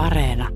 [0.00, 0.48] Areena.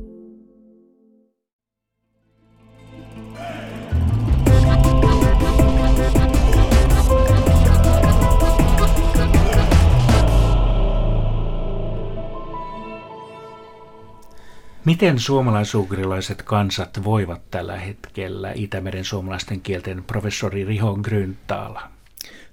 [14.84, 21.90] Miten suomalaisugrilaiset kansat voivat tällä hetkellä Itämeren suomalaisten kielten professori Riho Gryntaala?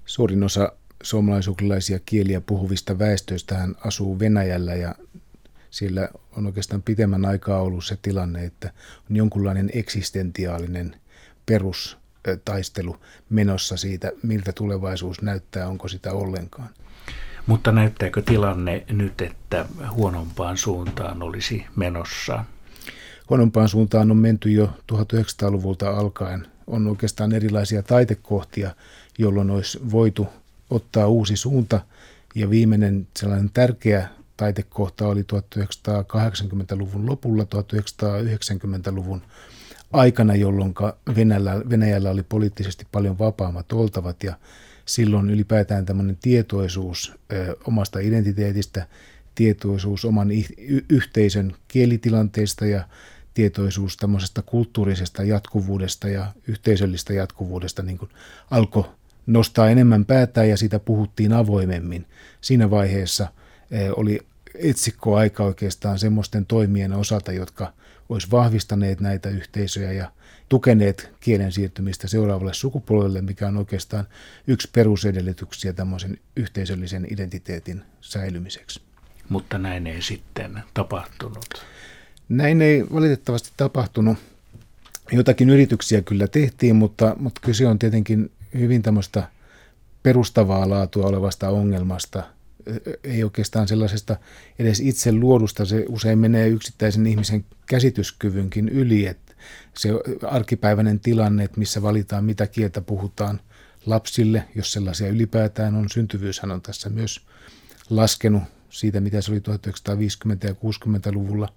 [0.06, 0.72] Suurin osa
[1.02, 4.94] suomalaisugrilaisia kieliä puhuvista väestöistä asuu Venäjällä ja
[5.72, 8.72] siellä on oikeastaan pitemmän aikaa ollut se tilanne, että
[9.10, 10.96] on jonkunlainen eksistentiaalinen
[11.46, 12.96] perustaistelu
[13.30, 16.68] menossa siitä, miltä tulevaisuus näyttää, onko sitä ollenkaan.
[17.46, 22.44] Mutta näyttääkö tilanne nyt, että huonompaan suuntaan olisi menossa?
[23.30, 26.46] Huonompaan suuntaan on menty jo 1900-luvulta alkaen.
[26.66, 28.74] On oikeastaan erilaisia taitekohtia,
[29.18, 30.26] jolloin olisi voitu
[30.70, 31.80] ottaa uusi suunta.
[32.34, 39.22] Ja viimeinen sellainen tärkeä taitekohta oli 1980-luvun lopulla, 1990-luvun
[39.92, 40.74] aikana, jolloin
[41.16, 44.34] Venäjällä, Venäjällä oli poliittisesti paljon vapaammat oltavat ja
[44.84, 48.86] silloin ylipäätään tämmöinen tietoisuus ö, omasta identiteetistä,
[49.34, 52.88] tietoisuus oman y- yhteisön kielitilanteesta ja
[53.34, 58.10] tietoisuus tämmöisestä kulttuurisesta jatkuvuudesta ja yhteisöllistä jatkuvuudesta niin kuin
[58.50, 58.84] alkoi
[59.26, 62.06] nostaa enemmän päätään ja sitä puhuttiin avoimemmin.
[62.40, 63.28] Siinä vaiheessa
[63.96, 64.20] oli
[64.54, 67.72] etsikkoaika oikeastaan semmoisten toimien osalta, jotka
[68.08, 70.12] olisi vahvistaneet näitä yhteisöjä ja
[70.48, 74.06] tukeneet kielen siirtymistä seuraavalle sukupolvelle, mikä on oikeastaan
[74.46, 78.80] yksi perusedellytyksiä tämmöisen yhteisöllisen identiteetin säilymiseksi.
[79.28, 81.64] Mutta näin ei sitten tapahtunut.
[82.28, 84.18] Näin ei valitettavasti tapahtunut.
[85.12, 89.28] Jotakin yrityksiä kyllä tehtiin, mutta, mutta kyse on tietenkin hyvin tämmöistä
[90.02, 92.22] perustavaa laatua olevasta ongelmasta,
[93.04, 94.16] ei oikeastaan sellaisesta
[94.58, 99.34] edes itse luodusta, se usein menee yksittäisen ihmisen käsityskyvynkin yli, että
[99.78, 99.88] se
[100.26, 103.40] arkipäiväinen tilanne, että missä valitaan mitä kieltä puhutaan
[103.86, 107.20] lapsille, jos sellaisia ylipäätään on, syntyvyyshän on tässä myös
[107.90, 109.42] laskenut siitä, mitä se oli 1950-
[110.48, 111.48] ja 60-luvulla,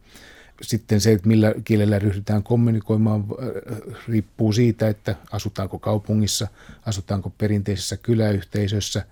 [0.61, 6.47] sitten se, että millä kielellä ryhdytään kommunikoimaan, äh, riippuu siitä, että asutaanko kaupungissa,
[6.85, 9.05] asutaanko perinteisessä kyläyhteisössä,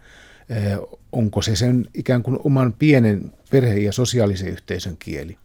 [1.11, 5.37] onko se sen ikään kuin oman pienen perhe- ja sosiaalisen yhteisön kieli.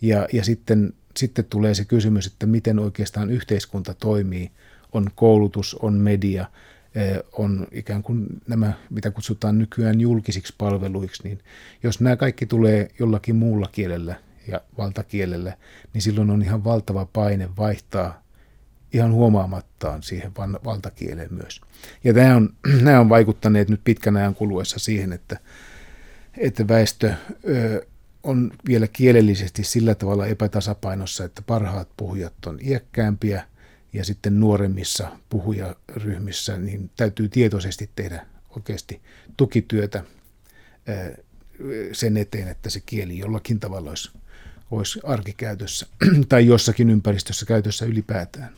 [0.00, 4.50] Ja, ja sitten, sitten tulee se kysymys, että miten oikeastaan yhteiskunta toimii.
[4.92, 11.38] On koulutus, on media, äh, on ikään kuin nämä, mitä kutsutaan nykyään julkisiksi palveluiksi, niin
[11.82, 14.14] jos nämä kaikki tulee jollakin muulla kielellä
[14.48, 15.58] ja valtakielelle,
[15.94, 18.22] niin silloin on ihan valtava paine vaihtaa
[18.92, 19.12] ihan
[19.88, 20.32] huomaamattaan siihen
[20.64, 21.60] valtakieleen myös.
[22.04, 22.54] Ja nämä on,
[22.86, 25.36] nämä on vaikuttaneet nyt pitkän ajan kuluessa siihen, että,
[26.38, 27.14] että väestö
[27.48, 27.86] ö,
[28.22, 33.44] on vielä kielellisesti sillä tavalla epätasapainossa, että parhaat puhujat on iäkkäämpiä
[33.92, 38.26] ja sitten nuoremmissa puhujaryhmissä niin täytyy tietoisesti tehdä
[38.56, 39.00] oikeasti
[39.36, 40.04] tukityötä
[41.92, 44.10] sen eteen, että se kieli jollakin tavalla olisi
[44.70, 45.86] olisi arkikäytössä
[46.28, 48.52] tai jossakin ympäristössä käytössä ylipäätään.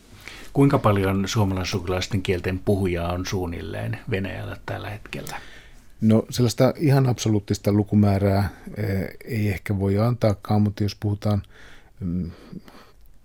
[0.52, 5.36] Kuinka paljon suomalaissukilaisten kielten puhujaa on suunnilleen Venäjällä tällä hetkellä?
[6.00, 11.42] No sellaista ihan absoluuttista lukumäärää eh, ei ehkä voi antaakaan, mutta jos puhutaan
[12.00, 12.30] mm,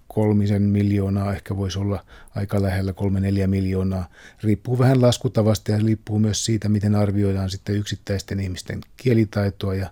[0.08, 2.06] kolmisen miljoonaa, ehkä voisi olla
[2.36, 4.10] aika lähellä kolme neljä miljoonaa.
[4.44, 9.90] Riippuu vähän laskutavasta ja riippuu myös siitä, miten arvioidaan sitten yksittäisten ihmisten kielitaitoa ja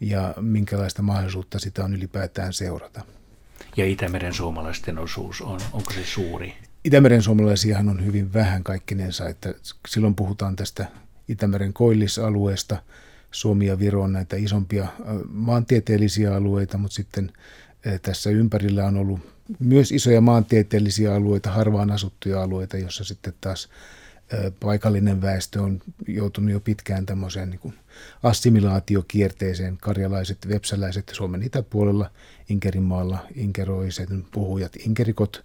[0.00, 3.02] ja minkälaista mahdollisuutta sitä on ylipäätään seurata.
[3.76, 6.54] Ja Itämeren suomalaisten osuus on, onko se suuri?
[6.86, 9.54] Itämeren suomalaisiahan on hyvin vähän kaikkinensa, että
[9.88, 10.86] silloin puhutaan tästä
[11.28, 12.82] Itämeren koillisalueesta.
[13.30, 14.86] Suomi ja Viro on näitä isompia
[15.28, 17.32] maantieteellisiä alueita, mutta sitten
[18.02, 19.20] tässä ympärillä on ollut
[19.58, 23.68] myös isoja maantieteellisiä alueita, harvaan asuttuja alueita, jossa sitten taas
[24.60, 27.74] paikallinen väestö on joutunut jo pitkään tämmöiseen niin
[28.22, 29.78] assimilaatiokierteeseen.
[29.80, 32.10] Karjalaiset, vepsäläiset Suomen itäpuolella,
[32.48, 35.44] Inkerinmaalla, inkeroiset puhujat, inkerikot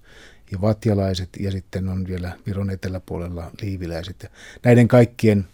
[0.52, 4.32] ja vatjalaiset ja sitten on vielä Viron eteläpuolella liiviläiset.
[4.64, 5.46] Näiden kaikkien,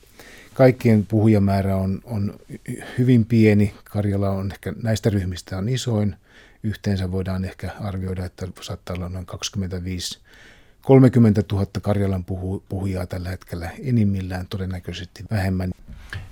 [0.53, 2.39] kaikkien puhujamäärä on, on
[2.97, 3.73] hyvin pieni.
[3.83, 6.15] Karjala on ehkä näistä ryhmistä on isoin.
[6.63, 10.19] Yhteensä voidaan ehkä arvioida, että saattaa olla noin 25
[10.87, 15.71] 30 000 Karjalan puhu, puhujaa tällä hetkellä, enimmillään todennäköisesti vähemmän.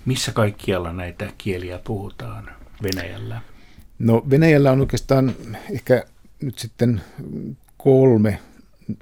[0.06, 2.50] Missä kaikkialla näitä kieliä puhutaan
[2.84, 3.42] Venäjällä?
[4.00, 5.36] No Venäjällä on oikeastaan
[5.72, 6.04] ehkä
[6.42, 7.02] nyt sitten
[7.78, 8.40] kolme,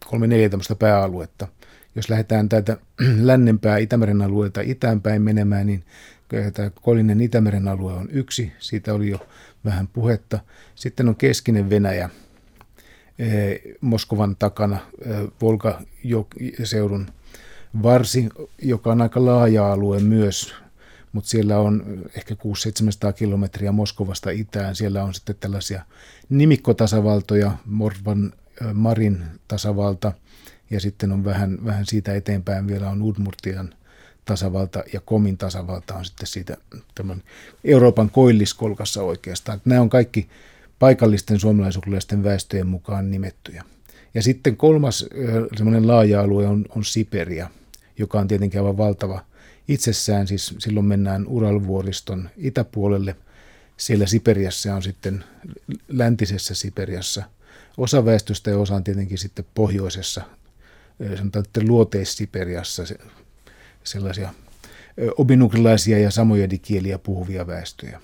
[0.05, 1.47] kolme neljä tämmöistä pääaluetta.
[1.95, 2.77] Jos lähdetään täältä
[3.29, 5.83] lännempää Itämeren alueelta itäänpäin menemään, niin
[6.53, 8.51] tämä Kolinen Itämeren alue on yksi.
[8.59, 9.27] Siitä oli jo
[9.65, 10.39] vähän puhetta.
[10.75, 12.09] Sitten on keskinen Venäjä,
[13.81, 14.79] Moskovan takana,
[15.41, 17.07] Volga-seudun
[17.83, 18.29] varsi,
[18.61, 20.53] joka on aika laaja alue myös,
[21.11, 21.83] mutta siellä on
[22.17, 22.35] ehkä
[23.09, 24.75] 600-700 kilometriä Moskovasta itään.
[24.75, 25.85] Siellä on sitten tällaisia
[26.29, 28.33] nimikkotasavaltoja, Morvan
[28.73, 30.11] Marin tasavalta,
[30.69, 33.73] ja sitten on vähän, vähän siitä eteenpäin vielä on Udmurtian
[34.25, 36.57] tasavalta ja Komin tasavalta on sitten siitä
[36.95, 37.23] tämän
[37.63, 39.61] Euroopan koilliskolkassa oikeastaan.
[39.65, 40.29] Nämä on kaikki
[40.83, 43.63] paikallisten suomalaisuudellisten väestöjen mukaan nimettyjä.
[44.13, 45.05] Ja sitten kolmas
[45.55, 47.49] semmoinen laaja alue on, on Siperia,
[47.97, 49.25] joka on tietenkin aivan valtava
[49.67, 50.27] itsessään.
[50.27, 53.15] Siis silloin mennään Uralvuoriston itäpuolelle.
[53.77, 55.23] Siellä Siperiassa on sitten
[55.87, 57.23] läntisessä Siperiassa
[57.77, 60.21] osa väestöstä ja osa on tietenkin sitten pohjoisessa,
[61.17, 62.83] sanotaan, että luoteis-Siperiassa
[63.83, 64.33] sellaisia
[65.17, 68.01] obinukrilaisia ja samojedikieliä puhuvia väestöjä.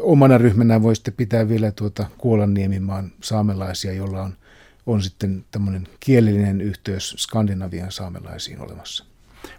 [0.00, 4.36] Omana ryhmänä voi sitten pitää vielä tuota Kuolanniemimaan saamelaisia, jolla on,
[4.86, 9.04] on sitten tämmöinen kielellinen yhteys Skandinavian saamelaisiin olemassa.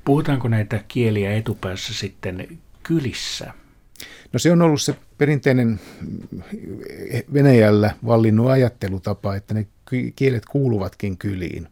[0.06, 3.54] Puhutaanko näitä kieliä etupäässä sitten kylissä?
[4.34, 5.80] No se on ollut se perinteinen
[7.34, 9.68] Venäjällä vallinnut ajattelutapa, että ne
[10.16, 11.68] kielet kuuluvatkin kyliin.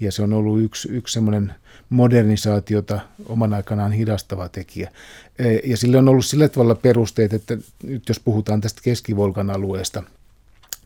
[0.00, 1.54] Ja se on ollut yksi, yksi semmoinen
[1.90, 4.90] modernisaatiota oman aikanaan hidastava tekijä.
[5.38, 10.02] E, ja sille on ollut sillä tavalla perusteet, että nyt jos puhutaan tästä keskivolkan alueesta,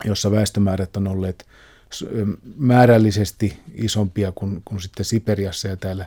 [0.04, 1.46] jossa väestömäärät on olleet
[2.56, 6.06] määrällisesti isompia kuin, kuin sitten Siperiassa ja täällä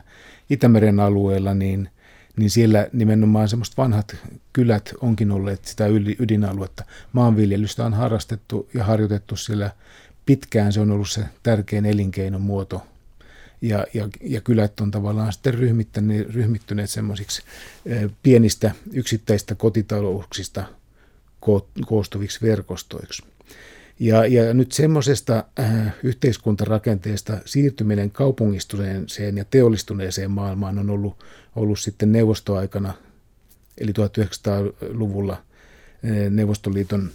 [0.50, 1.88] Itämeren alueella, niin,
[2.36, 4.16] niin siellä nimenomaan semmoiset vanhat
[4.52, 5.86] kylät onkin olleet sitä
[6.18, 6.84] ydinaluetta.
[7.12, 9.70] Maanviljelystä on harrastettu ja harjoitettu siellä
[10.26, 10.72] pitkään.
[10.72, 12.82] Se on ollut se tärkein elinkeinon muoto
[13.60, 17.42] ja, ja, ja kylät on tavallaan sitten ryhmittäneet, ryhmittyneet semmoisiksi
[18.22, 20.64] pienistä yksittäistä kotitalouksista
[21.86, 23.22] koostuviksi verkostoiksi.
[24.00, 31.24] Ja, ja nyt semmoisesta äh, yhteiskuntarakenteesta siirtyminen kaupungistuneeseen ja teollistuneeseen maailmaan on ollut,
[31.56, 32.94] ollut sitten neuvostoaikana,
[33.78, 37.10] eli 1900-luvulla äh, Neuvostoliiton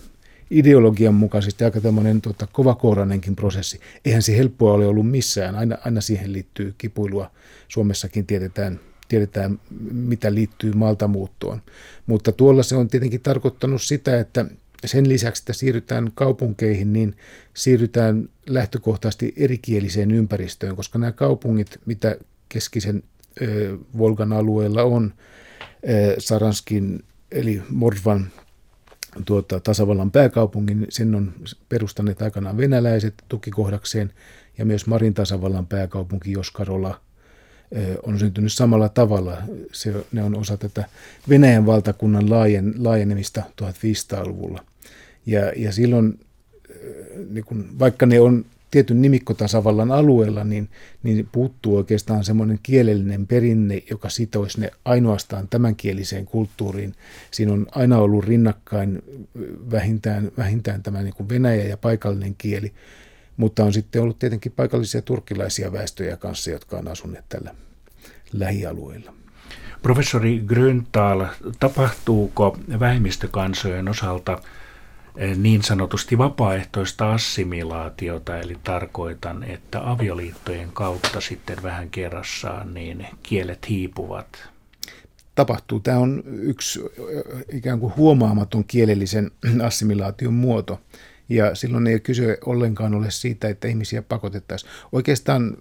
[0.52, 3.80] ideologian mukaisesti aika tämmöinen tota, kovakourainenkin prosessi.
[4.06, 7.32] Eihän se helppoa ole ollut missään, aina, aina siihen liittyy kipuilua.
[7.68, 9.60] Suomessakin tiedetään, tiedetään,
[9.92, 11.62] mitä liittyy maltamuuttoon.
[12.06, 14.46] Mutta tuolla se on tietenkin tarkoittanut sitä, että
[14.86, 17.16] sen lisäksi, että siirrytään kaupunkeihin, niin
[17.54, 22.16] siirrytään lähtökohtaisesti erikieliseen ympäristöön, koska nämä kaupungit, mitä
[22.50, 23.04] keskisen
[23.42, 25.14] ö, Volgan alueella on,
[25.90, 28.28] ö, Saranskin eli Morvan
[29.26, 31.34] tuota, tasavallan pääkaupungin, sen on
[31.70, 34.14] perustaneet aikanaan venäläiset tukikohdakseen,
[34.58, 37.02] ja myös Marin tasavallan pääkaupunki Joskarola
[38.04, 39.38] on syntynyt samalla tavalla.
[39.72, 40.86] Se, ne on osa tätä
[41.30, 44.64] Venäjän valtakunnan laajen, laajenemista 1500-luvulla.
[45.26, 46.20] Ja, ja silloin,
[47.30, 50.70] niin kun, vaikka ne on tietyn nimikkotasavallan alueella, niin,
[51.04, 56.96] niin puuttuu oikeastaan semmoinen kielellinen perinne, joka sitoisi ne ainoastaan tämänkieliseen kulttuuriin.
[57.32, 59.04] Siinä on aina ollut rinnakkain
[59.72, 62.74] vähintään, vähintään tämä niin kuin Venäjä ja paikallinen kieli,
[63.38, 67.56] mutta on sitten ollut tietenkin paikallisia turkkilaisia väestöjä kanssa, jotka on asuneet tällä
[68.34, 69.14] lähialueella.
[69.82, 71.26] Professori Gröntal,
[71.60, 74.40] tapahtuuko vähemmistökansojen osalta–
[75.36, 84.50] niin sanotusti vapaaehtoista assimilaatiota, eli tarkoitan, että avioliittojen kautta sitten vähän kerrassaan niin kielet hiipuvat.
[85.36, 85.80] Tapahtuu.
[85.80, 86.80] Tämä on yksi
[87.54, 89.32] ikään kuin huomaamaton kielellisen
[89.68, 90.80] assimilaation muoto.
[91.32, 94.72] Ja silloin ei kyse ollenkaan ole siitä, että ihmisiä pakotettaisiin.
[94.92, 95.58] Oikeastaan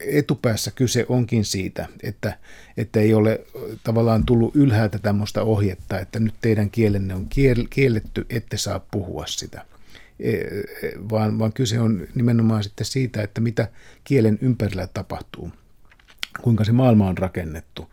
[0.00, 2.38] etupäässä kyse onkin siitä, että,
[2.76, 3.40] että ei ole
[3.84, 7.26] tavallaan tullut ylhäältä tämmöistä ohjetta, että nyt teidän kielenne on
[7.70, 9.64] kielletty, ette saa puhua sitä.
[10.20, 10.32] E,
[11.10, 13.68] vaan, vaan kyse on nimenomaan sitten siitä, että mitä
[14.04, 15.50] kielen ympärillä tapahtuu,
[16.42, 17.90] kuinka se maailma on rakennettu.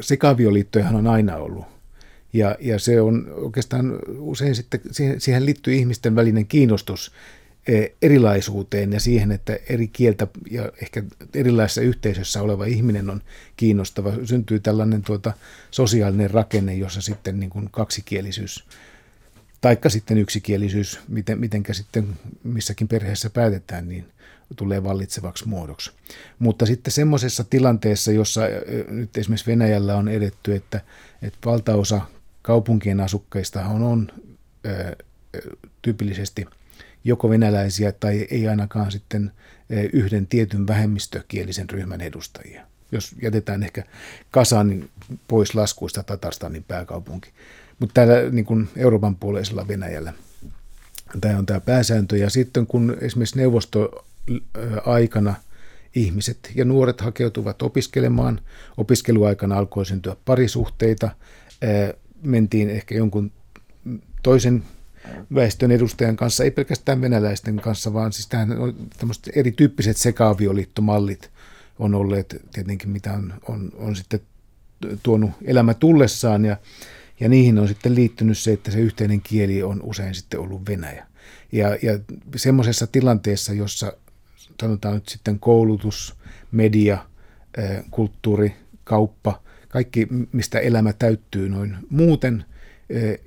[0.00, 1.75] Sekavioliittojahan on aina ollut
[2.36, 7.12] ja, ja se on oikeastaan usein sitten, siihen, siihen liittyy ihmisten välinen kiinnostus
[7.66, 11.02] e, erilaisuuteen ja siihen, että eri kieltä ja ehkä
[11.34, 13.22] erilaisessa yhteisössä oleva ihminen on
[13.56, 14.12] kiinnostava.
[14.24, 15.32] Syntyy tällainen tuota
[15.70, 18.64] sosiaalinen rakenne, jossa sitten niin kuin kaksikielisyys
[19.60, 22.08] taikka sitten yksikielisyys, miten, mitenkä sitten
[22.42, 24.06] missäkin perheessä päätetään, niin
[24.56, 25.90] tulee vallitsevaksi muodoksi.
[26.38, 28.40] Mutta sitten semmoisessa tilanteessa, jossa
[28.88, 30.80] nyt esimerkiksi Venäjällä on edetty, että,
[31.22, 32.00] että valtaosa
[32.46, 34.08] kaupunkien asukkeista on, on
[34.66, 34.96] ö,
[35.82, 36.46] tyypillisesti
[37.04, 39.32] joko venäläisiä tai ei ainakaan sitten
[39.92, 42.66] yhden tietyn vähemmistökielisen ryhmän edustajia.
[42.92, 43.84] Jos jätetään ehkä
[44.30, 44.90] Kasanin
[45.28, 47.30] pois laskuista Tatarstanin pääkaupunki.
[47.78, 50.12] mutta täällä niin kuin Euroopan puoleisella Venäjällä
[51.20, 52.16] tämä on tämä pääsääntö.
[52.16, 55.34] Ja sitten kun esimerkiksi neuvostoaikana
[55.94, 58.40] ihmiset ja nuoret hakeutuvat opiskelemaan,
[58.76, 61.10] opiskeluaikana alkoi syntyä parisuhteita,
[62.22, 63.32] mentiin ehkä jonkun
[64.22, 64.62] toisen
[65.34, 71.30] väestön edustajan kanssa, ei pelkästään venäläisten kanssa, vaan siis tähän on tämmöiset erityyppiset sekaavioliittomallit
[71.78, 74.20] on olleet tietenkin, mitä on, on, on sitten
[75.02, 76.56] tuonut elämä tullessaan ja,
[77.20, 81.06] ja niihin on sitten liittynyt se, että se yhteinen kieli on usein sitten ollut Venäjä.
[81.52, 81.98] Ja, ja
[82.36, 83.92] semmoisessa tilanteessa, jossa
[84.60, 86.14] sanotaan nyt sitten koulutus,
[86.52, 86.98] media,
[87.90, 88.54] kulttuuri,
[88.84, 89.42] kauppa,
[89.76, 92.44] kaikki mistä elämä täyttyy noin muuten–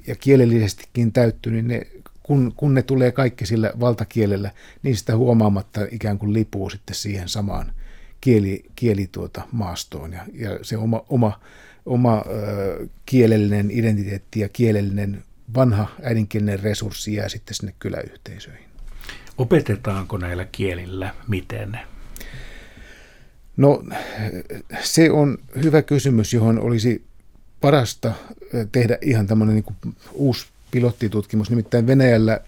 [0.08, 1.82] ja kielellisestikin täyttyy, niin ne,
[2.24, 4.52] kun, kun ne tulee kaikki sillä valtakielellä,
[4.84, 7.74] niin sitä huomaamatta ikään kuin lipuu sitten siihen samaan
[8.22, 10.14] kieli, kieli tuota maastoon.
[10.14, 11.40] Ja, ja se oma, oma,
[11.86, 15.24] oma ö, kielellinen identiteetti ja kielellinen
[15.56, 18.70] vanha äidinkielinen resurssi jää sitten sinne kyläyhteisöihin.
[19.38, 21.80] Opetetaanko näillä kielillä miten?
[23.60, 23.84] No
[24.82, 27.04] se on hyvä kysymys, johon olisi
[27.62, 28.14] parasta
[28.72, 31.50] tehdä ihan tämmöinen niin uusi pilottitutkimus.
[31.50, 32.40] Nimittäin Venäjällä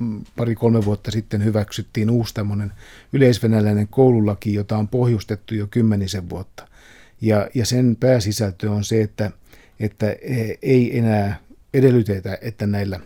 [0.00, 2.72] mm, pari-kolme vuotta sitten hyväksyttiin uusi tämmöinen
[3.12, 6.68] yleisvenäläinen koululaki, jota on pohjustettu jo kymmenisen vuotta.
[7.20, 9.30] Ja, ja sen pääsisältö on se, että,
[9.80, 11.40] että e, ei enää
[11.74, 13.00] edellytetä, että näillä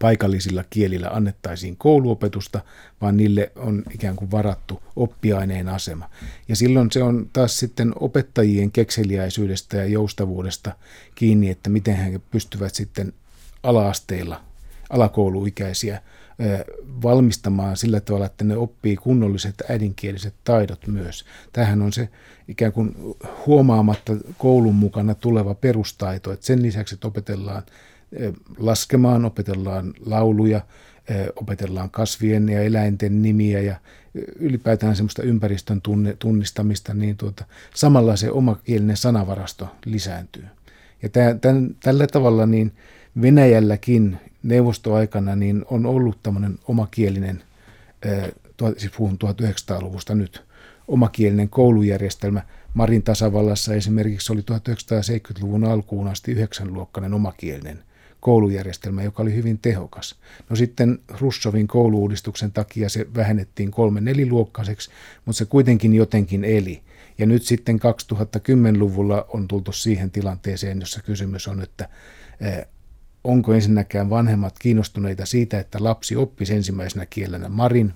[0.00, 2.60] paikallisilla kielillä annettaisiin kouluopetusta,
[3.00, 6.10] vaan niille on ikään kuin varattu oppiaineen asema.
[6.48, 10.72] Ja silloin se on taas sitten opettajien kekseliäisyydestä ja joustavuudesta
[11.14, 13.12] kiinni, että miten he pystyvät sitten
[13.62, 14.40] ala-asteilla,
[14.90, 16.02] alakouluikäisiä
[17.02, 21.24] valmistamaan sillä tavalla, että ne oppii kunnolliset äidinkieliset taidot myös.
[21.52, 22.08] Tähän on se
[22.48, 22.96] ikään kuin
[23.46, 27.62] huomaamatta koulun mukana tuleva perustaito, että sen lisäksi, että opetellaan
[28.58, 30.60] laskemaan, opetellaan lauluja,
[31.36, 33.76] opetellaan kasvien ja eläinten nimiä ja
[34.38, 37.44] ylipäätään semmoista ympäristön tunne, tunnistamista, niin tuota,
[37.74, 40.44] samalla se omakielinen sanavarasto lisääntyy.
[41.02, 42.72] Ja tämän, tämän, tällä tavalla niin
[43.22, 47.42] Venäjälläkin neuvostoaikana niin on ollut tämmöinen omakielinen,
[48.76, 50.44] siis puhun 1900-luvusta nyt,
[50.88, 52.42] omakielinen koulujärjestelmä.
[52.74, 57.83] Marin tasavallassa esimerkiksi oli 1970-luvun alkuun asti yhdeksänluokkainen omakielinen
[58.24, 60.16] koulujärjestelmä, joka oli hyvin tehokas.
[60.50, 64.90] No sitten Russovin kouluuudistuksen takia se vähennettiin kolme neliluokkaiseksi,
[65.24, 66.82] mutta se kuitenkin jotenkin eli.
[67.18, 71.88] Ja nyt sitten 2010-luvulla on tultu siihen tilanteeseen, jossa kysymys on, että
[72.40, 72.66] eh,
[73.24, 77.92] onko ensinnäkään vanhemmat kiinnostuneita siitä, että lapsi oppisi ensimmäisenä kielenä marin.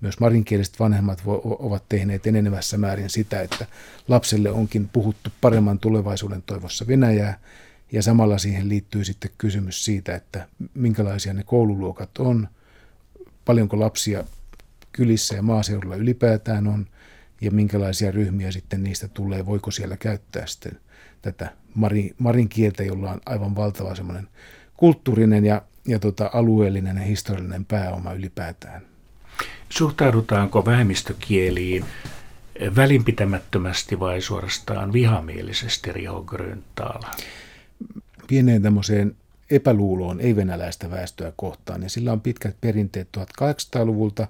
[0.00, 3.66] Myös marinkieliset vanhemmat ovat tehneet enenevässä määrin sitä, että
[4.08, 7.38] lapselle onkin puhuttu paremman tulevaisuuden toivossa Venäjää,
[7.94, 12.48] ja samalla siihen liittyy sitten kysymys siitä, että minkälaisia ne koululuokat on,
[13.44, 14.24] paljonko lapsia
[14.92, 16.86] kylissä ja maaseudulla ylipäätään on,
[17.40, 20.78] ja minkälaisia ryhmiä sitten niistä tulee, voiko siellä käyttää sitten
[21.22, 24.28] tätä marin, marin kieltä, jolla on aivan valtava semmoinen
[24.76, 28.82] kulttuurinen ja, ja tota, alueellinen ja historiallinen pääoma ylipäätään.
[29.68, 31.84] Suhtaudutaanko vähemmistökieliin
[32.76, 37.10] välinpitämättömästi vai suorastaan vihamielisesti Riho Gröntaala?
[38.26, 39.16] Pieneen tämmöiseen
[39.50, 41.82] epäluuloon ei-venäläistä väestöä kohtaan.
[41.82, 44.26] Ja sillä on pitkät perinteet 1800-luvulta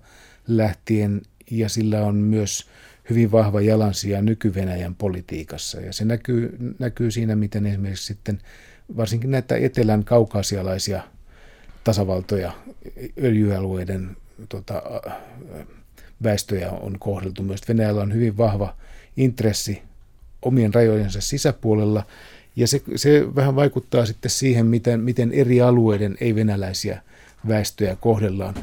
[0.47, 2.67] lähtien ja sillä on myös
[3.11, 5.81] hyvin vahva jalansija nyky-Venäjän politiikassa.
[5.81, 8.41] Ja se näkyy, näkyy siinä, miten esimerkiksi sitten
[8.97, 11.03] varsinkin näitä etelän kaukaasialaisia
[11.85, 12.53] tasavaltoja,
[13.23, 14.17] öljyalueiden
[14.49, 14.83] tota,
[16.23, 17.43] väestöjä on kohdeltu.
[17.43, 18.77] Myös Venäjällä on hyvin vahva
[19.17, 19.83] intressi
[20.43, 22.07] omien rajojensa sisäpuolella
[22.57, 27.03] ja se, se vähän vaikuttaa sitten siihen, miten, miten eri alueiden ei-venäläisiä
[27.49, 28.55] väestöjä kohdellaan.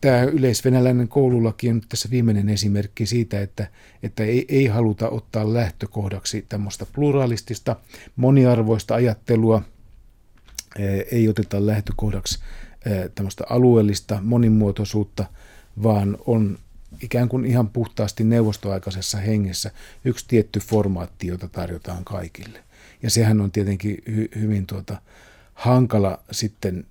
[0.00, 3.66] Tämä yleisvenäläinen koululaki on nyt tässä viimeinen esimerkki siitä, että,
[4.02, 7.76] että ei, ei haluta ottaa lähtökohdaksi tämmöistä pluralistista,
[8.16, 9.62] moniarvoista ajattelua,
[11.12, 12.38] ei oteta lähtökohdaksi
[13.14, 15.24] tämmöistä alueellista monimuotoisuutta,
[15.82, 16.58] vaan on
[17.02, 19.70] ikään kuin ihan puhtaasti neuvostoaikaisessa hengessä
[20.04, 22.64] yksi tietty formaatti, jota tarjotaan kaikille.
[23.02, 25.02] Ja sehän on tietenkin hy- hyvin tuota,
[25.54, 26.86] hankala sitten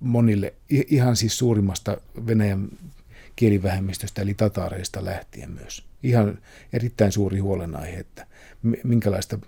[0.00, 1.96] monille, ihan siis suurimmasta
[2.26, 2.68] Venäjän
[3.36, 5.84] kielivähemmistöstä eli tataareista lähtien myös.
[6.02, 6.38] Ihan
[6.72, 8.26] erittäin suuri huolenaihe, että
[8.84, 9.38] minkälaista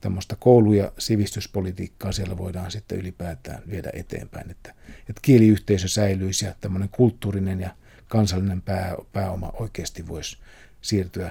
[0.00, 6.54] tämmöistä koulu- ja sivistyspolitiikkaa siellä voidaan sitten ylipäätään viedä eteenpäin, että, että kieliyhteisö säilyisi ja
[6.60, 7.70] tämmöinen kulttuurinen ja
[8.12, 10.36] kansallinen pää, pääoma oikeasti voisi
[10.82, 11.30] siirtyä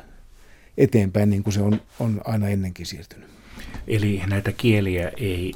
[0.78, 3.30] eteenpäin niin kuin se on, on aina ennenkin siirtynyt.
[3.88, 5.54] Eli näitä kieliä ei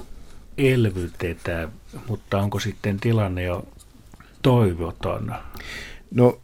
[0.58, 1.70] elvytetä,
[2.08, 3.68] mutta onko sitten tilanne jo
[4.42, 5.36] toivoton?
[6.12, 6.42] No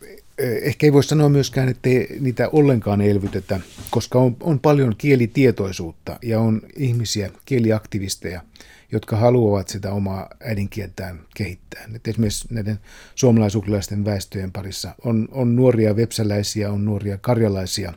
[0.62, 6.40] ehkä ei voi sanoa myöskään, että niitä ollenkaan elvytetä, koska on, on paljon kielitietoisuutta ja
[6.40, 8.42] on ihmisiä, kieliaktivisteja,
[8.92, 11.90] jotka haluavat sitä omaa äidinkieltään kehittää.
[11.96, 12.80] Et esimerkiksi näiden
[13.16, 17.94] suomalaisuklaisten väestöjen parissa on, on nuoria vepsäläisiä, on nuoria karjalaisia,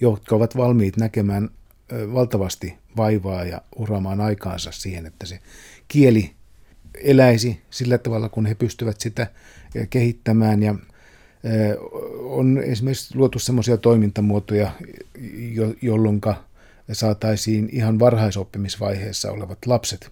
[0.00, 1.50] jotka ovat valmiit näkemään
[2.12, 5.38] valtavasti vaivaa ja uraamaan aikaansa siihen, että se
[5.88, 6.30] kieli
[6.94, 9.26] eläisi sillä tavalla, kun he pystyvät sitä
[9.90, 10.62] kehittämään.
[10.62, 10.74] Ja
[12.20, 14.72] on esimerkiksi luotu sellaisia toimintamuotoja,
[15.82, 16.20] jolloin
[16.92, 20.10] saataisiin ihan varhaisoppimisvaiheessa olevat lapset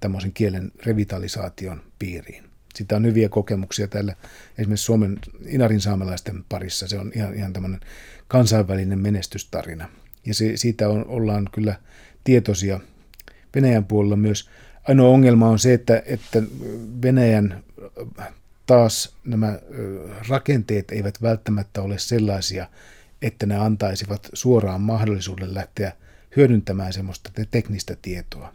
[0.00, 2.44] tämmöisen kielen revitalisaation piiriin.
[2.74, 4.14] Sitä on hyviä kokemuksia täällä
[4.58, 6.88] esimerkiksi Suomen inarin saamelaisten parissa.
[6.88, 7.80] Se on ihan, ihan tämmöinen
[8.28, 9.88] kansainvälinen menestystarina.
[10.26, 11.74] Ja se, siitä on, ollaan kyllä
[12.24, 12.80] tietoisia
[13.54, 14.50] Venäjän puolella myös.
[14.88, 16.42] Ainoa ongelma on se, että, että
[17.02, 17.64] Venäjän
[18.70, 19.58] taas nämä
[20.28, 22.66] rakenteet eivät välttämättä ole sellaisia,
[23.22, 25.92] että ne antaisivat suoraan mahdollisuuden lähteä
[26.36, 28.52] hyödyntämään semmoista teknistä tietoa.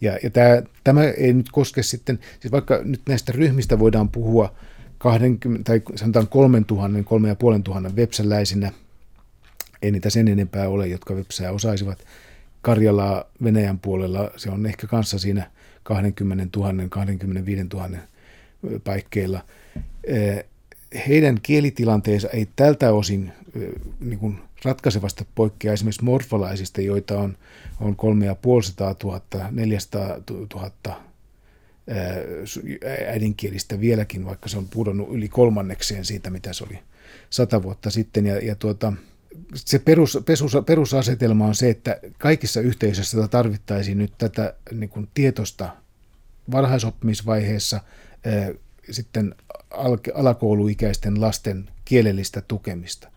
[0.00, 4.54] Ja, ja tämä, tämä ei nyt koske sitten, siis vaikka nyt näistä ryhmistä voidaan puhua
[4.98, 8.72] 20, tai sanotaan 3000, 3500 websäläisinä,
[9.82, 12.04] ei niitä sen enempää ole, jotka websää osaisivat.
[12.62, 15.50] Karjalaa Venäjän puolella se on ehkä kanssa siinä
[15.82, 18.11] 20 000, 25 000
[18.84, 19.44] paikkeilla.
[21.08, 23.32] Heidän kielitilanteensa ei tältä osin
[24.00, 27.36] niin kuin ratkaisevasti poikkea esimerkiksi morfolaisista, joita on,
[27.80, 28.94] on 3500
[29.50, 30.06] 400
[30.54, 31.00] 000
[33.08, 36.78] äidinkielistä vieläkin, vaikka se on pudonnut yli kolmannekseen siitä, mitä se oli
[37.30, 38.26] sata vuotta sitten.
[38.26, 38.92] Ja, ja tuota,
[39.54, 45.68] se perus, perus, perusasetelma on se, että kaikissa yhteisöissä tarvittaisiin nyt tätä niin kuin tietosta
[46.50, 47.80] varhaisoppimisvaiheessa
[48.90, 49.34] sitten
[49.70, 53.08] al, alakouluikäisten lasten kielellistä tukemista.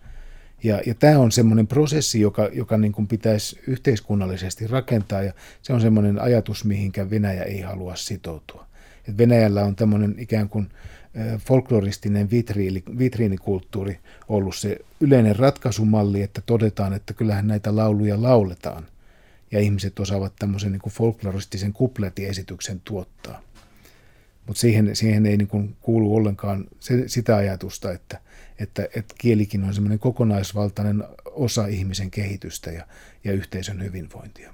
[0.63, 5.73] Ja, ja tämä on semmoinen prosessi, joka, joka niin kuin pitäisi yhteiskunnallisesti rakentaa, ja se
[5.73, 8.65] on semmoinen ajatus, mihinkä Venäjä ei halua sitoutua.
[9.09, 10.69] Et Venäjällä on tämmöinen ikään kuin
[11.39, 18.85] folkloristinen vitriini, vitriinikulttuuri ollut se yleinen ratkaisumalli, että todetaan, että kyllähän näitä lauluja lauletaan,
[19.51, 23.41] ja ihmiset osaavat tämmöisen niin kuin folkloristisen kupletiesityksen tuottaa.
[24.45, 28.19] Mutta siihen, siihen ei niin kuin kuulu ollenkaan se, sitä ajatusta, että,
[28.59, 32.87] että, että kielikin on semmoinen kokonaisvaltainen osa ihmisen kehitystä ja,
[33.23, 34.53] ja yhteisön hyvinvointia.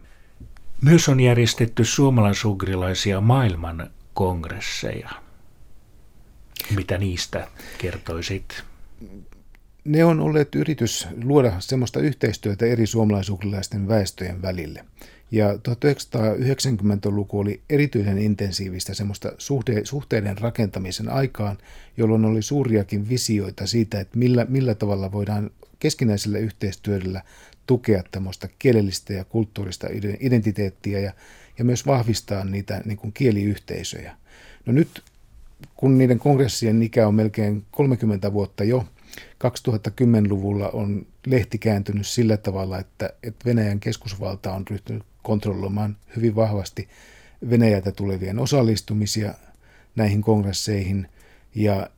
[0.82, 5.10] Myös on järjestetty suomalaisugrilaisia maailman kongresseja.
[6.75, 8.63] Mitä niistä kertoisit?
[9.84, 14.86] Ne on olleet yritys luoda semmoista yhteistyötä eri suomalaisugrilaisten väestöjen välille.
[15.31, 21.57] Ja 1990-luku oli erityisen intensiivistä semmoista suhte- suhteiden rakentamisen aikaan,
[21.97, 27.23] jolloin oli suuriakin visioita siitä, että millä, millä tavalla voidaan keskinäisellä yhteistyöllä
[27.67, 29.87] tukea tämmöistä kielellistä ja kulttuurista
[30.19, 31.13] identiteettiä ja,
[31.57, 34.15] ja myös vahvistaa niitä niin kuin kieliyhteisöjä.
[34.65, 35.03] No nyt,
[35.75, 38.85] kun niiden kongressien ikä on melkein 30 vuotta jo,
[39.43, 46.88] 2010-luvulla on lehti kääntynyt sillä tavalla, että, että Venäjän keskusvalta on ryhtynyt kontrolloimaan hyvin vahvasti
[47.49, 49.34] Venäjältä tulevien osallistumisia
[49.95, 51.07] näihin kongresseihin
[51.55, 51.89] ja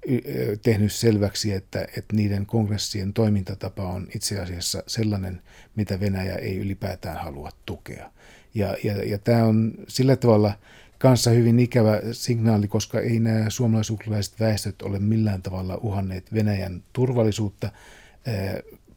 [0.61, 5.41] tehnyt selväksi, että, että niiden kongressien toimintatapa on itse asiassa sellainen,
[5.75, 8.11] mitä Venäjä ei ylipäätään halua tukea.
[8.53, 10.53] Ja, ja, ja tämä on sillä tavalla
[10.97, 17.71] kanssa hyvin ikävä signaali, koska ei nämä suomalaisuuklaiset väestöt ole millään tavalla uhanneet Venäjän turvallisuutta.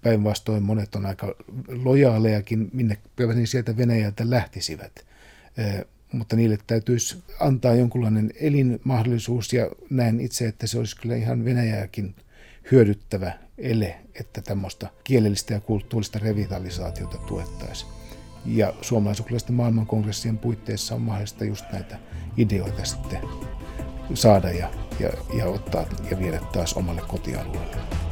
[0.06, 1.34] Päinvastoin monet on aika
[1.68, 2.96] lojaalejakin, minne
[3.34, 5.06] niin sieltä Venäjältä lähtisivät.
[6.12, 12.14] Mutta niille täytyisi antaa jonkunlainen elinmahdollisuus ja näen itse, että se olisi kyllä ihan Venäjääkin
[12.70, 17.92] hyödyttävä ele, että tämmöistä kielellistä ja kulttuurista revitalisaatiota tuettaisiin.
[18.44, 21.98] Ja suomalaisuklaisten maailmankongressien puitteissa on mahdollista just näitä
[22.36, 23.20] ideoita sitten
[24.14, 28.05] saada ja, ja, ja ottaa ja viedä taas omalle kotialueelle.